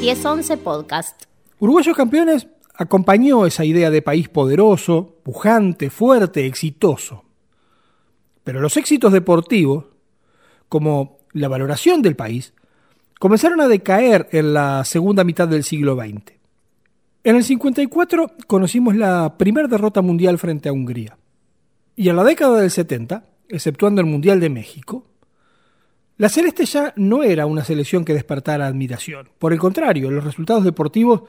1011 0.00 0.56
Podcast. 0.58 1.24
Uruguayos 1.58 1.96
campeones 1.96 2.46
acompañó 2.76 3.46
esa 3.46 3.64
idea 3.64 3.90
de 3.90 4.02
país 4.02 4.28
poderoso, 4.28 5.16
pujante, 5.22 5.90
fuerte, 5.90 6.46
exitoso. 6.46 7.24
Pero 8.44 8.60
los 8.60 8.76
éxitos 8.76 9.12
deportivos, 9.12 9.86
como 10.68 11.18
la 11.32 11.48
valoración 11.48 12.02
del 12.02 12.16
país, 12.16 12.54
comenzaron 13.18 13.60
a 13.60 13.68
decaer 13.68 14.28
en 14.32 14.54
la 14.54 14.84
segunda 14.84 15.24
mitad 15.24 15.48
del 15.48 15.64
siglo 15.64 15.96
XX. 15.96 16.36
En 17.24 17.36
el 17.36 17.42
54 17.42 18.32
conocimos 18.46 18.94
la 18.94 19.36
primera 19.36 19.66
derrota 19.66 20.00
mundial 20.00 20.38
frente 20.38 20.68
a 20.68 20.72
Hungría. 20.72 21.18
Y 21.96 22.08
en 22.08 22.16
la 22.16 22.24
década 22.24 22.60
del 22.60 22.70
70, 22.70 23.24
exceptuando 23.48 24.00
el 24.00 24.06
Mundial 24.06 24.38
de 24.38 24.50
México, 24.50 25.06
la 26.18 26.28
Celeste 26.28 26.66
ya 26.66 26.92
no 26.96 27.22
era 27.22 27.46
una 27.46 27.64
selección 27.64 28.04
que 28.04 28.14
despertara 28.14 28.66
admiración. 28.66 29.28
Por 29.38 29.52
el 29.52 29.58
contrario, 29.58 30.10
los 30.10 30.24
resultados 30.24 30.64
deportivos 30.64 31.22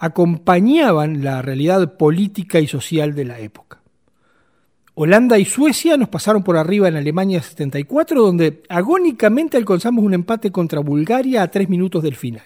acompañaban 0.00 1.22
la 1.22 1.42
realidad 1.42 1.96
política 1.98 2.58
y 2.58 2.66
social 2.66 3.14
de 3.14 3.26
la 3.26 3.38
época. 3.38 3.82
Holanda 4.94 5.38
y 5.38 5.44
Suecia 5.44 5.96
nos 5.98 6.08
pasaron 6.08 6.42
por 6.42 6.56
arriba 6.56 6.88
en 6.88 6.96
Alemania 6.96 7.42
74, 7.42 8.20
donde 8.20 8.62
agónicamente 8.68 9.58
alcanzamos 9.58 10.02
un 10.02 10.14
empate 10.14 10.50
contra 10.50 10.80
Bulgaria 10.80 11.42
a 11.42 11.48
tres 11.48 11.68
minutos 11.68 12.02
del 12.02 12.16
final. 12.16 12.44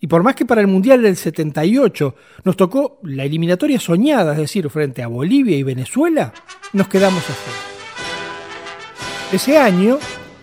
Y 0.00 0.06
por 0.06 0.22
más 0.22 0.36
que 0.36 0.46
para 0.46 0.60
el 0.60 0.68
Mundial 0.68 1.02
del 1.02 1.16
78 1.16 2.14
nos 2.44 2.56
tocó 2.56 3.00
la 3.02 3.24
eliminatoria 3.24 3.80
soñada, 3.80 4.32
es 4.32 4.38
decir, 4.38 4.70
frente 4.70 5.02
a 5.02 5.08
Bolivia 5.08 5.56
y 5.56 5.64
Venezuela, 5.64 6.32
nos 6.72 6.86
quedamos 6.86 7.18
afuera. 7.18 7.58
Ese 9.32 9.58
año, 9.58 9.98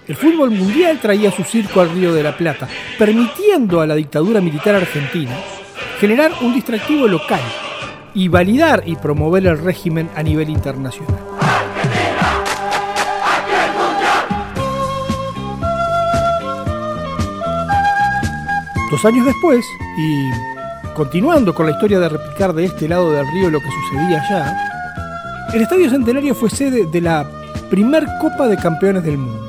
el 0.08 0.16
fútbol 0.16 0.52
mundial 0.52 1.00
traía 1.02 1.32
su 1.32 1.44
circo 1.44 1.80
al 1.80 1.92
Río 1.92 2.14
de 2.14 2.24
la 2.24 2.36
Plata, 2.36 2.68
permitiendo 2.98 3.80
a 3.80 3.88
la 3.88 3.96
dictadura 3.96 4.42
militar 4.42 4.76
argentina 4.76 5.36
generar 6.00 6.32
un 6.42 6.54
distractivo 6.54 7.08
local 7.08 7.40
y 8.14 8.28
validar 8.28 8.84
y 8.86 8.96
promover 8.96 9.48
el 9.48 9.58
régimen 9.58 10.10
a 10.16 10.24
nivel 10.24 10.50
internacional. 10.50 11.20
Dos 18.92 19.06
años 19.06 19.26
después, 19.26 19.66
y 19.98 20.30
continuando 20.94 21.56
con 21.56 21.66
la 21.66 21.72
historia 21.72 22.00
de 22.00 22.10
replicar 22.10 22.54
de 22.54 22.66
este 22.66 22.88
lado 22.88 23.12
del 23.12 23.26
río 23.32 23.50
lo 23.50 23.60
que 23.60 23.70
sucedía 23.72 24.22
allá, 24.22 24.70
el 25.54 25.62
Estadio 25.62 25.90
Centenario 25.90 26.36
fue 26.36 26.50
sede 26.50 26.86
de 26.86 27.02
la 27.02 27.28
primer 27.72 28.06
Copa 28.22 28.48
de 28.48 28.58
Campeones 28.58 29.04
del 29.04 29.18
Mundo, 29.18 29.43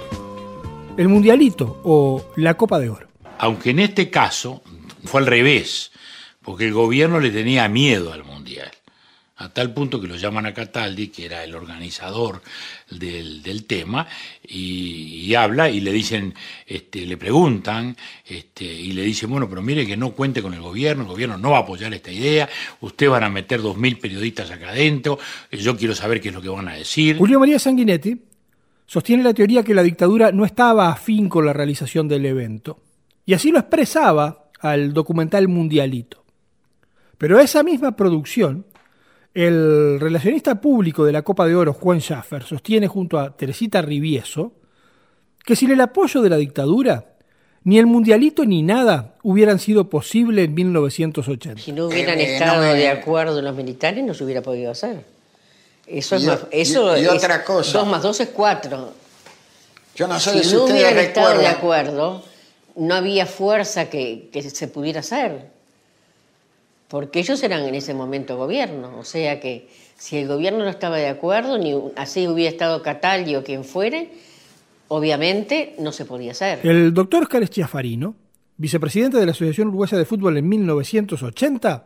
el 0.96 1.08
Mundialito 1.08 1.80
o 1.84 2.32
la 2.36 2.54
Copa 2.54 2.78
de 2.78 2.90
Oro. 2.90 3.08
Aunque 3.38 3.70
en 3.70 3.80
este 3.80 4.10
caso 4.10 4.62
fue 5.04 5.20
al 5.20 5.26
revés, 5.26 5.90
porque 6.42 6.66
el 6.66 6.72
gobierno 6.72 7.20
le 7.20 7.30
tenía 7.30 7.68
miedo 7.68 8.12
al 8.12 8.24
Mundial, 8.24 8.70
a 9.36 9.48
tal 9.48 9.74
punto 9.74 10.00
que 10.00 10.06
lo 10.06 10.16
llaman 10.16 10.46
a 10.46 10.54
Cataldi, 10.54 11.08
que 11.08 11.26
era 11.26 11.42
el 11.42 11.54
organizador 11.54 12.42
del, 12.90 13.64
tema, 13.66 14.06
y, 14.46 15.34
habla 15.34 15.68
y 15.68 15.80
le 15.80 15.90
dicen, 15.90 16.32
este, 16.64 17.04
le 17.04 17.16
preguntan, 17.16 17.96
este, 18.24 18.64
y 18.64 18.92
le 18.92 19.02
dicen, 19.02 19.28
bueno, 19.30 19.48
pero 19.48 19.62
mire 19.62 19.84
que 19.84 19.96
no 19.96 20.12
cuente 20.12 20.40
con 20.40 20.54
el 20.54 20.60
gobierno, 20.60 21.02
el 21.02 21.08
gobierno 21.08 21.36
no 21.36 21.50
va 21.50 21.58
a 21.58 21.62
apoyar 21.62 21.92
esta 21.92 22.12
idea, 22.12 22.48
usted 22.80 23.08
van 23.08 23.24
a 23.24 23.28
meter 23.28 23.60
dos 23.60 23.76
mil 23.76 23.98
periodistas 23.98 24.52
acá 24.52 24.68
adentro, 24.68 25.18
yo 25.50 25.76
quiero 25.76 25.94
saber 25.96 26.20
qué 26.20 26.28
es 26.28 26.34
lo 26.34 26.40
que 26.40 26.48
van 26.48 26.68
a 26.68 26.74
decir. 26.74 27.16
Julio 27.16 27.40
María 27.40 27.58
Sanguinetti 27.58 28.16
sostiene 28.86 29.22
la 29.22 29.34
teoría 29.34 29.62
que 29.62 29.74
la 29.74 29.82
dictadura 29.82 30.32
no 30.32 30.44
estaba 30.44 30.90
afín 30.90 31.28
con 31.28 31.46
la 31.46 31.52
realización 31.52 32.08
del 32.08 32.26
evento, 32.26 32.80
y 33.26 33.34
así 33.34 33.50
lo 33.50 33.58
expresaba 33.58 34.50
al 34.60 34.92
documental 34.92 35.48
Mundialito. 35.48 36.24
Pero 37.18 37.38
esa 37.38 37.62
misma 37.62 37.96
producción, 37.96 38.66
el 39.32 39.98
relacionista 40.00 40.60
público 40.60 41.04
de 41.04 41.12
la 41.12 41.22
Copa 41.22 41.46
de 41.46 41.54
Oro, 41.54 41.72
Juan 41.72 42.00
Schaffer, 42.00 42.42
sostiene 42.42 42.88
junto 42.88 43.18
a 43.18 43.36
Teresita 43.36 43.82
Rivieso 43.82 44.52
que 45.44 45.56
sin 45.56 45.70
el 45.70 45.80
apoyo 45.80 46.22
de 46.22 46.30
la 46.30 46.36
dictadura, 46.36 47.14
ni 47.64 47.78
el 47.78 47.86
mundialito 47.86 48.44
ni 48.44 48.62
nada 48.62 49.14
hubieran 49.22 49.58
sido 49.58 49.88
posible 49.88 50.44
en 50.44 50.54
1980. 50.54 51.62
Si 51.62 51.72
no 51.72 51.86
hubieran 51.86 52.18
estado 52.20 52.62
de 52.62 52.88
acuerdo 52.88 53.40
los 53.40 53.56
militares, 53.56 54.04
no 54.04 54.14
se 54.14 54.24
hubiera 54.24 54.42
podido 54.42 54.70
hacer. 54.70 55.13
Eso 55.86 56.16
es 56.16 56.24
más, 56.24 56.40
eso 56.50 56.96
y, 56.96 57.06
otra 57.06 57.44
cosa. 57.44 57.78
Dos 57.78 57.88
más 57.88 58.02
dos 58.02 58.20
es 58.20 58.28
cuatro. 58.30 58.92
Yo 59.94 60.08
no 60.08 60.18
sé 60.18 60.42
si, 60.42 60.50
si 60.50 60.54
no 60.56 60.64
hubieran 60.64 60.98
estado 60.98 61.38
de 61.38 61.46
acuerdo, 61.46 62.24
no 62.76 62.94
había 62.94 63.26
fuerza 63.26 63.88
que, 63.90 64.28
que 64.32 64.42
se 64.42 64.68
pudiera 64.68 65.00
hacer 65.00 65.54
porque 66.94 67.18
ellos 67.18 67.42
eran 67.42 67.62
en 67.62 67.74
ese 67.74 67.92
momento 67.92 68.36
gobierno, 68.36 68.98
o 68.98 69.02
sea 69.02 69.40
que 69.40 69.68
si 69.96 70.16
el 70.16 70.28
gobierno 70.28 70.60
no 70.60 70.70
estaba 70.70 70.96
de 70.96 71.08
acuerdo, 71.08 71.58
ni 71.58 71.74
así 71.96 72.28
hubiera 72.28 72.50
estado 72.50 72.82
Cataldi 72.82 73.34
o 73.34 73.42
quien 73.42 73.64
fuere, 73.64 74.12
obviamente 74.86 75.74
no 75.80 75.90
se 75.90 76.04
podía 76.04 76.30
hacer. 76.30 76.60
El 76.62 76.94
doctor 76.94 77.24
Oscar 77.24 77.44
Farino, 77.66 78.14
vicepresidente 78.58 79.18
de 79.18 79.26
la 79.26 79.32
Asociación 79.32 79.68
Uruguaya 79.68 79.98
de 79.98 80.04
Fútbol 80.04 80.36
en 80.36 80.48
1980, 80.48 81.84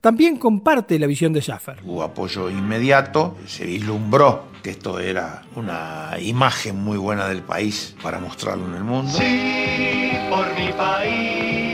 también 0.00 0.36
comparte 0.36 0.98
la 0.98 1.06
visión 1.06 1.32
de 1.32 1.40
Schaffer. 1.40 1.78
Hubo 1.84 2.02
apoyo 2.02 2.50
inmediato, 2.50 3.36
se 3.46 3.64
vislumbró 3.66 4.44
que 4.62 4.70
esto 4.70 4.98
era 4.98 5.42
una 5.56 6.16
imagen 6.20 6.76
muy 6.82 6.98
buena 6.98 7.28
del 7.28 7.42
país 7.42 7.94
para 8.02 8.18
mostrarlo 8.18 8.66
en 8.66 8.74
el 8.74 8.84
mundo. 8.84 9.12
Sí, 9.12 10.12
por 10.30 10.46
mi 10.54 10.72
país, 10.72 11.67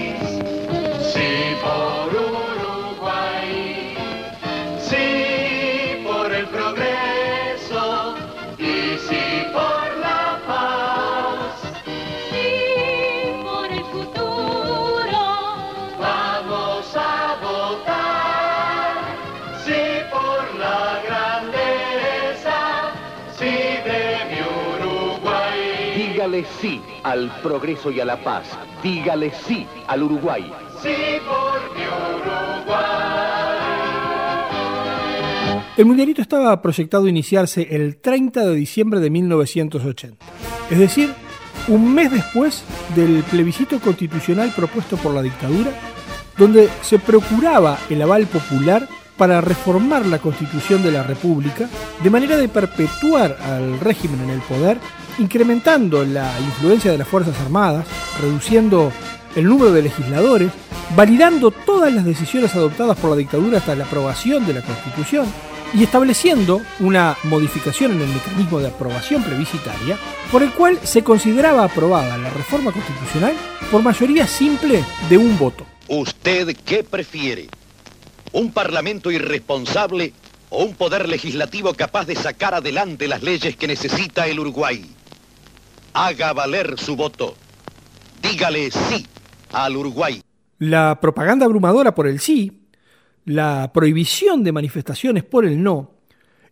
Dígale 26.34 26.46
sí 26.60 26.80
al 27.04 27.30
progreso 27.42 27.92
y 27.92 28.00
a 28.00 28.04
la 28.04 28.20
paz. 28.24 28.44
Dígale 28.82 29.32
sí 29.46 29.64
al 29.86 30.02
Uruguay. 30.02 30.52
Sí, 30.82 30.88
por 31.24 31.76
mi 31.76 31.84
Uruguay. 31.86 32.74
El 35.76 35.86
Mundialito 35.86 36.22
estaba 36.22 36.60
proyectado 36.60 37.06
a 37.06 37.08
iniciarse 37.08 37.68
el 37.70 37.98
30 37.98 38.46
de 38.46 38.54
diciembre 38.56 38.98
de 38.98 39.10
1980, 39.10 40.26
es 40.70 40.78
decir, 40.78 41.12
un 41.68 41.94
mes 41.94 42.10
después 42.10 42.64
del 42.96 43.22
plebiscito 43.30 43.78
constitucional 43.78 44.52
propuesto 44.56 44.96
por 44.96 45.14
la 45.14 45.22
dictadura, 45.22 45.70
donde 46.36 46.68
se 46.82 46.98
procuraba 46.98 47.78
el 47.90 48.02
aval 48.02 48.26
popular 48.26 48.88
para 49.16 49.40
reformar 49.40 50.06
la 50.06 50.18
constitución 50.18 50.82
de 50.82 50.92
la 50.92 51.02
República 51.02 51.68
de 52.02 52.10
manera 52.10 52.36
de 52.36 52.48
perpetuar 52.48 53.36
al 53.42 53.80
régimen 53.80 54.20
en 54.22 54.30
el 54.30 54.40
poder, 54.40 54.78
incrementando 55.18 56.04
la 56.04 56.38
influencia 56.40 56.90
de 56.90 56.98
las 56.98 57.08
Fuerzas 57.08 57.38
Armadas, 57.40 57.86
reduciendo 58.20 58.92
el 59.36 59.44
número 59.44 59.72
de 59.72 59.82
legisladores, 59.82 60.50
validando 60.96 61.50
todas 61.50 61.92
las 61.92 62.04
decisiones 62.04 62.54
adoptadas 62.54 62.98
por 62.98 63.10
la 63.10 63.16
dictadura 63.16 63.58
hasta 63.58 63.74
la 63.74 63.84
aprobación 63.84 64.46
de 64.46 64.54
la 64.54 64.62
Constitución 64.62 65.26
y 65.74 65.82
estableciendo 65.82 66.60
una 66.80 67.16
modificación 67.24 67.92
en 67.92 68.02
el 68.02 68.08
mecanismo 68.08 68.60
de 68.60 68.68
aprobación 68.68 69.22
plebiscitaria 69.22 69.98
por 70.30 70.42
el 70.42 70.52
cual 70.52 70.78
se 70.82 71.02
consideraba 71.02 71.64
aprobada 71.64 72.16
la 72.16 72.30
reforma 72.30 72.70
constitucional 72.70 73.34
por 73.70 73.82
mayoría 73.82 74.26
simple 74.26 74.84
de 75.08 75.18
un 75.18 75.36
voto. 75.36 75.66
¿Usted 75.88 76.56
qué 76.64 76.84
prefiere? 76.84 77.48
¿Un 78.34 78.50
parlamento 78.50 79.12
irresponsable 79.12 80.12
o 80.50 80.64
un 80.64 80.74
poder 80.74 81.08
legislativo 81.08 81.72
capaz 81.72 82.04
de 82.04 82.16
sacar 82.16 82.52
adelante 82.52 83.06
las 83.06 83.22
leyes 83.22 83.56
que 83.56 83.68
necesita 83.68 84.26
el 84.26 84.40
Uruguay? 84.40 84.84
Haga 85.92 86.32
valer 86.32 86.76
su 86.76 86.96
voto. 86.96 87.36
Dígale 88.20 88.72
sí 88.72 89.06
al 89.52 89.76
Uruguay. 89.76 90.20
La 90.58 90.98
propaganda 91.00 91.46
abrumadora 91.46 91.94
por 91.94 92.08
el 92.08 92.18
sí, 92.18 92.66
la 93.24 93.70
prohibición 93.72 94.42
de 94.42 94.50
manifestaciones 94.50 95.22
por 95.22 95.44
el 95.44 95.62
no, 95.62 95.92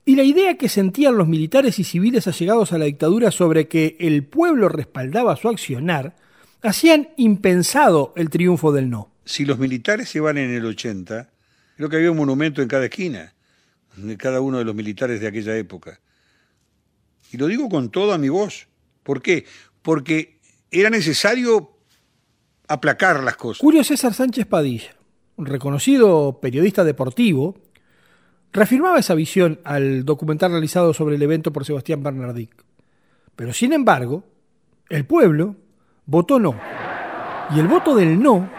y 0.04 0.14
la 0.14 0.22
idea 0.22 0.56
que 0.56 0.68
sentían 0.68 1.16
los 1.16 1.26
militares 1.26 1.80
y 1.80 1.84
civiles 1.84 2.28
allegados 2.28 2.72
a 2.72 2.78
la 2.78 2.84
dictadura 2.84 3.32
sobre 3.32 3.66
que 3.66 3.96
el 3.98 4.24
pueblo 4.24 4.68
respaldaba 4.68 5.34
su 5.34 5.48
accionar, 5.48 6.14
hacían 6.62 7.08
impensado 7.16 8.12
el 8.14 8.30
triunfo 8.30 8.70
del 8.70 8.88
no. 8.88 9.10
Si 9.24 9.44
los 9.44 9.58
militares 9.58 10.08
se 10.08 10.20
van 10.20 10.38
en 10.38 10.52
el 10.52 10.64
80, 10.64 11.31
creo 11.76 11.88
que 11.88 11.96
había 11.96 12.10
un 12.10 12.16
monumento 12.16 12.62
en 12.62 12.68
cada 12.68 12.84
esquina, 12.84 13.34
de 13.96 14.16
cada 14.16 14.40
uno 14.40 14.58
de 14.58 14.64
los 14.64 14.74
militares 14.74 15.20
de 15.20 15.28
aquella 15.28 15.56
época. 15.56 16.00
Y 17.32 17.36
lo 17.36 17.46
digo 17.46 17.68
con 17.68 17.90
toda 17.90 18.18
mi 18.18 18.28
voz. 18.28 18.68
¿Por 19.02 19.22
qué? 19.22 19.46
Porque 19.82 20.38
era 20.70 20.90
necesario 20.90 21.76
aplacar 22.68 23.22
las 23.22 23.36
cosas. 23.36 23.60
Julio 23.60 23.84
César 23.84 24.14
Sánchez 24.14 24.46
Padilla, 24.46 24.94
un 25.36 25.46
reconocido 25.46 26.38
periodista 26.40 26.84
deportivo, 26.84 27.56
reafirmaba 28.52 28.98
esa 28.98 29.14
visión 29.14 29.60
al 29.64 30.04
documental 30.04 30.52
realizado 30.52 30.92
sobre 30.92 31.16
el 31.16 31.22
evento 31.22 31.52
por 31.52 31.64
Sebastián 31.64 32.02
Bernardic. 32.02 32.64
Pero 33.34 33.52
sin 33.52 33.72
embargo, 33.72 34.24
el 34.88 35.06
pueblo 35.06 35.56
votó 36.06 36.38
no. 36.38 36.58
Y 37.54 37.60
el 37.60 37.66
voto 37.66 37.94
del 37.94 38.20
no 38.20 38.50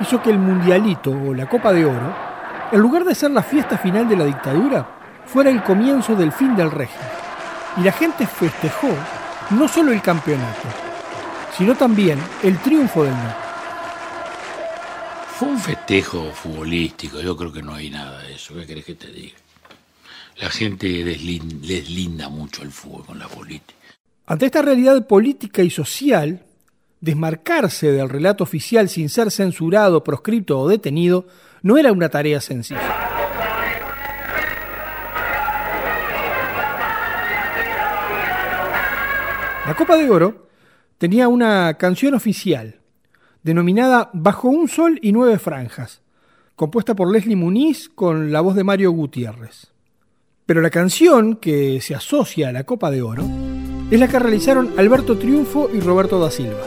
hizo 0.00 0.22
que 0.22 0.30
el 0.30 0.38
Mundialito 0.38 1.10
o 1.10 1.34
la 1.34 1.48
Copa 1.48 1.72
de 1.72 1.84
Oro, 1.84 2.27
en 2.72 2.80
lugar 2.80 3.04
de 3.04 3.14
ser 3.14 3.30
la 3.30 3.42
fiesta 3.42 3.78
final 3.78 4.08
de 4.08 4.16
la 4.16 4.24
dictadura, 4.24 4.88
fuera 5.26 5.50
el 5.50 5.62
comienzo 5.62 6.14
del 6.14 6.32
fin 6.32 6.56
del 6.56 6.70
régimen. 6.70 7.08
Y 7.76 7.82
la 7.82 7.92
gente 7.92 8.26
festejó 8.26 8.88
no 9.50 9.68
solo 9.68 9.92
el 9.92 10.02
campeonato, 10.02 10.68
sino 11.56 11.74
también 11.74 12.18
el 12.42 12.58
triunfo 12.58 13.04
del 13.04 13.12
no. 13.12 13.48
Fue 15.38 15.48
un 15.48 15.58
festejo 15.58 16.30
futbolístico, 16.32 17.20
yo 17.20 17.36
creo 17.36 17.52
que 17.52 17.62
no 17.62 17.74
hay 17.74 17.90
nada 17.90 18.22
de 18.22 18.34
eso, 18.34 18.54
¿qué 18.54 18.66
querés 18.66 18.84
que 18.84 18.94
te 18.96 19.06
diga? 19.08 19.36
La 20.40 20.50
gente 20.50 20.86
deslin- 20.86 21.60
deslinda 21.60 22.28
mucho 22.28 22.62
el 22.62 22.72
fútbol 22.72 23.06
con 23.06 23.18
la 23.18 23.28
política. 23.28 23.74
Ante 24.26 24.46
esta 24.46 24.62
realidad 24.62 25.06
política 25.06 25.62
y 25.62 25.70
social, 25.70 26.42
desmarcarse 27.00 27.92
del 27.92 28.08
relato 28.08 28.42
oficial 28.44 28.88
sin 28.88 29.08
ser 29.08 29.30
censurado, 29.30 30.02
proscripto 30.02 30.58
o 30.58 30.68
detenido 30.68 31.26
no 31.68 31.76
era 31.76 31.92
una 31.92 32.08
tarea 32.08 32.40
sencilla. 32.40 32.80
La 39.66 39.74
Copa 39.76 39.98
de 39.98 40.08
Oro 40.08 40.48
tenía 40.96 41.28
una 41.28 41.74
canción 41.74 42.14
oficial 42.14 42.80
denominada 43.42 44.08
Bajo 44.14 44.48
un 44.48 44.66
sol 44.68 44.98
y 45.02 45.12
nueve 45.12 45.38
franjas, 45.38 46.00
compuesta 46.56 46.96
por 46.96 47.12
Leslie 47.12 47.36
Muniz 47.36 47.90
con 47.90 48.32
la 48.32 48.40
voz 48.40 48.56
de 48.56 48.64
Mario 48.64 48.92
Gutiérrez. 48.92 49.70
Pero 50.46 50.62
la 50.62 50.70
canción 50.70 51.36
que 51.36 51.82
se 51.82 51.94
asocia 51.94 52.48
a 52.48 52.52
la 52.52 52.64
Copa 52.64 52.90
de 52.90 53.02
Oro 53.02 53.24
es 53.90 54.00
la 54.00 54.08
que 54.08 54.18
realizaron 54.18 54.72
Alberto 54.78 55.18
Triunfo 55.18 55.68
y 55.70 55.80
Roberto 55.80 56.18
da 56.18 56.30
Silva. 56.30 56.64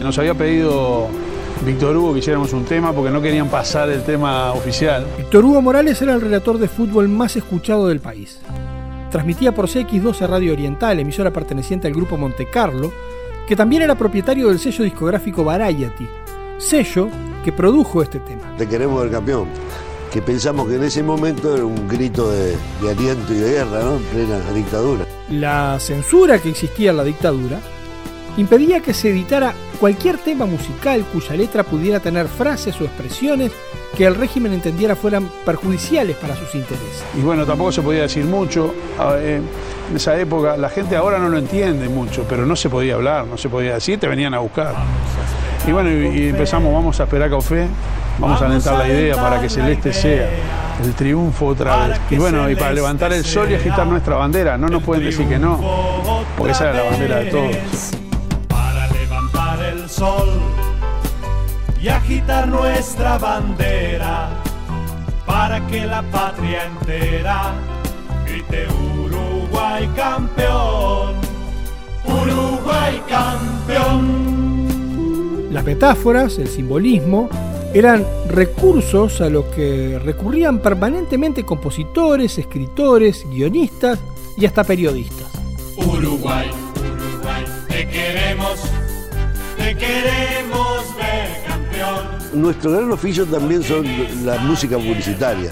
Nos 0.00 0.18
había 0.18 0.34
pedido 0.34 1.08
Víctor 1.64 1.96
Hugo 1.96 2.12
que 2.12 2.20
hiciéramos 2.20 2.52
un 2.52 2.64
tema 2.64 2.92
porque 2.92 3.10
no 3.10 3.20
querían 3.20 3.48
pasar 3.48 3.88
el 3.90 4.02
tema 4.02 4.52
oficial. 4.52 5.06
Víctor 5.16 5.44
Hugo 5.44 5.62
Morales 5.62 6.00
era 6.02 6.14
el 6.14 6.20
relator 6.20 6.58
de 6.58 6.68
fútbol 6.68 7.08
más 7.08 7.36
escuchado 7.36 7.88
del 7.88 8.00
país. 8.00 8.38
Transmitía 9.10 9.54
por 9.54 9.66
CX12 9.66 10.26
Radio 10.28 10.52
Oriental, 10.52 11.00
emisora 11.00 11.32
perteneciente 11.32 11.88
al 11.88 11.94
grupo 11.94 12.16
Monte 12.16 12.46
Carlo, 12.46 12.92
que 13.48 13.56
también 13.56 13.82
era 13.82 13.94
propietario 13.94 14.48
del 14.48 14.58
sello 14.58 14.84
discográfico 14.84 15.44
Variety, 15.44 16.06
sello 16.58 17.08
que 17.44 17.52
produjo 17.52 18.02
este 18.02 18.20
tema. 18.20 18.56
Te 18.56 18.66
queremos 18.66 19.02
ver 19.02 19.10
campeón. 19.10 19.48
Que 20.12 20.22
pensamos 20.22 20.68
que 20.68 20.76
en 20.76 20.84
ese 20.84 21.02
momento 21.02 21.54
era 21.54 21.64
un 21.64 21.88
grito 21.88 22.30
de, 22.30 22.56
de 22.80 22.90
aliento 22.90 23.32
y 23.32 23.36
de 23.36 23.50
guerra, 23.50 23.82
¿no? 23.82 23.96
En 23.96 24.02
plena 24.04 24.38
dictadura. 24.54 25.04
La 25.30 25.78
censura 25.80 26.38
que 26.38 26.50
existía 26.50 26.90
en 26.90 26.96
la 26.96 27.04
dictadura 27.04 27.60
impedía 28.36 28.80
que 28.80 28.94
se 28.94 29.10
editara 29.10 29.54
cualquier 29.76 30.18
tema 30.18 30.46
musical 30.46 31.04
cuya 31.12 31.34
letra 31.34 31.62
pudiera 31.62 32.00
tener 32.00 32.26
frases 32.28 32.80
o 32.80 32.84
expresiones 32.84 33.52
que 33.96 34.04
el 34.06 34.14
régimen 34.14 34.52
entendiera 34.52 34.94
fueran 34.94 35.28
perjudiciales 35.44 36.16
para 36.16 36.36
sus 36.36 36.54
intereses. 36.54 37.02
Y 37.16 37.20
bueno, 37.22 37.46
tampoco 37.46 37.72
se 37.72 37.82
podía 37.82 38.02
decir 38.02 38.24
mucho. 38.24 38.74
Ah, 38.98 39.14
eh, 39.18 39.40
En 39.90 39.96
esa 39.96 40.18
época 40.18 40.56
la 40.56 40.68
gente 40.68 40.96
ahora 40.96 41.18
no 41.18 41.28
lo 41.28 41.38
entiende 41.38 41.88
mucho, 41.88 42.24
pero 42.28 42.44
no 42.44 42.56
se 42.56 42.68
podía 42.68 42.94
hablar, 42.94 43.26
no 43.26 43.38
se 43.38 43.48
podía 43.48 43.74
decir, 43.74 43.98
te 44.00 44.08
venían 44.08 44.34
a 44.34 44.40
buscar. 44.40 44.74
Y 45.66 45.72
bueno, 45.72 45.90
y, 45.90 46.18
y 46.24 46.28
empezamos, 46.28 46.72
vamos 46.72 46.98
a 47.00 47.04
esperar 47.04 47.30
café, 47.30 47.66
vamos 48.18 48.42
a 48.42 48.46
alentar 48.46 48.76
la 48.78 48.88
idea 48.88 49.14
para 49.16 49.40
que 49.40 49.48
Celeste 49.48 49.92
sea 49.92 50.28
el 50.84 50.92
triunfo 50.94 51.46
otra 51.46 51.86
vez. 51.88 52.00
Y 52.10 52.16
bueno, 52.16 52.50
y 52.50 52.56
para 52.56 52.72
levantar 52.72 53.12
el 53.12 53.24
sol 53.24 53.50
y 53.50 53.54
agitar 53.54 53.86
nuestra 53.86 54.16
bandera, 54.16 54.58
no 54.58 54.68
nos 54.68 54.82
pueden 54.82 55.04
decir 55.04 55.26
que 55.28 55.38
no, 55.38 56.24
porque 56.36 56.52
esa 56.52 56.70
era 56.70 56.84
la 56.84 56.90
bandera 56.90 57.16
de 57.20 57.30
todos. 57.30 57.96
Y 61.80 61.88
agitar 61.88 62.48
nuestra 62.48 63.16
bandera, 63.16 64.28
para 65.24 65.66
que 65.68 65.86
la 65.86 66.02
patria 66.02 66.66
entera 66.66 67.54
grite 68.26 68.66
Uruguay 69.02 69.88
campeón, 69.96 71.14
Uruguay 72.04 73.02
campeón. 73.08 74.26
Las 75.50 75.64
metáforas, 75.64 76.38
el 76.38 76.48
simbolismo, 76.48 77.30
eran 77.72 78.04
recursos 78.28 79.22
a 79.22 79.30
los 79.30 79.46
que 79.46 79.98
recurrían 79.98 80.58
permanentemente 80.58 81.44
compositores, 81.44 82.36
escritores, 82.36 83.26
guionistas 83.30 83.98
y 84.36 84.44
hasta 84.44 84.62
periodistas. 84.62 85.45
Te 89.66 89.76
queremos, 89.76 90.96
ver 90.96 91.42
campeón. 91.48 92.40
Nuestro 92.40 92.70
gran 92.70 92.92
oficio 92.92 93.26
también 93.26 93.64
son 93.64 93.84
la 94.24 94.38
música 94.38 94.76
publicitaria. 94.76 95.50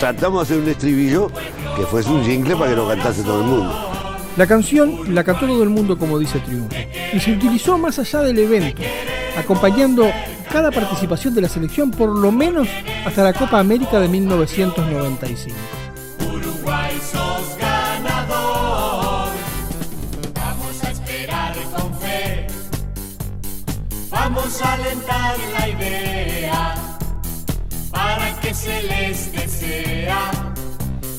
Tratamos 0.00 0.48
de 0.48 0.54
hacer 0.54 0.64
un 0.64 0.68
estribillo 0.68 1.30
que 1.76 1.86
fuese 1.86 2.10
un 2.10 2.24
jingle 2.24 2.56
para 2.56 2.70
que 2.70 2.76
lo 2.76 2.88
cantase 2.88 3.22
todo 3.22 3.40
el 3.40 3.46
mundo. 3.46 3.90
La 4.36 4.48
canción 4.48 5.14
la 5.14 5.22
cantó 5.22 5.46
todo 5.46 5.62
el 5.62 5.68
mundo 5.68 5.96
como 5.96 6.18
dice 6.18 6.40
Triunfo 6.40 6.74
y 7.12 7.20
se 7.20 7.32
utilizó 7.32 7.78
más 7.78 7.98
allá 7.98 8.22
del 8.22 8.38
evento, 8.38 8.82
acompañando 9.36 10.10
cada 10.50 10.72
participación 10.72 11.34
de 11.34 11.42
la 11.42 11.48
selección 11.48 11.90
por 11.92 12.08
lo 12.08 12.32
menos 12.32 12.66
hasta 13.04 13.22
la 13.22 13.32
Copa 13.32 13.60
América 13.60 14.00
de 14.00 14.08
1995. 14.08 15.81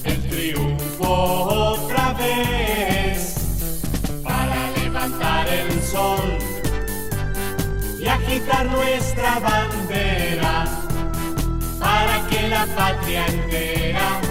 El 0.04 0.30
triunfo 0.30 1.10
otra 1.10 2.14
vez. 2.14 3.36
Para 4.24 4.72
levantar 4.78 5.48
el 5.48 5.82
sol 5.82 6.38
y 8.00 8.08
agitar 8.08 8.66
nuestra 8.68 9.40
bandera 9.40 10.66
para 11.80 12.28
que 12.28 12.48
la 12.48 12.66
patria 12.76 13.26
entera 13.28 14.22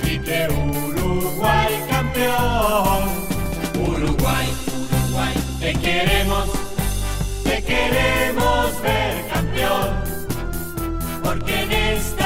grite 0.00 0.48
Uruguay 0.50 1.72
campeón. 1.90 3.02
Uruguay, 3.74 4.48
Uruguay, 4.90 5.34
te 5.60 5.72
queremos, 5.74 6.48
te 7.44 7.62
queremos 7.62 8.82
ver 8.82 9.26
campeón, 9.32 9.88
porque 11.22 11.62
en 11.62 11.72
esta 11.72 12.17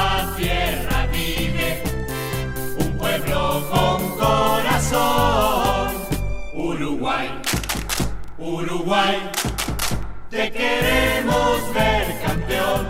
Uruguay, 8.45 9.15
te 10.29 10.51
queremos 10.51 11.73
ver 11.73 12.21
campeón, 12.25 12.87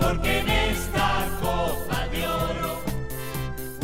porque 0.00 0.40
en 0.40 0.48
esta 0.48 1.28
copa 1.40 2.08
de 2.08 2.26
oro 2.26 2.80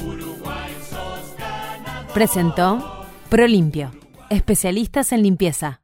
Uruguay 0.05 0.77
sos 0.91 1.37
ganador. 1.39 2.13
Presentó 2.13 3.07
Prolimpio, 3.29 3.93
especialistas 4.31 5.13
en 5.13 5.23
limpieza. 5.23 5.82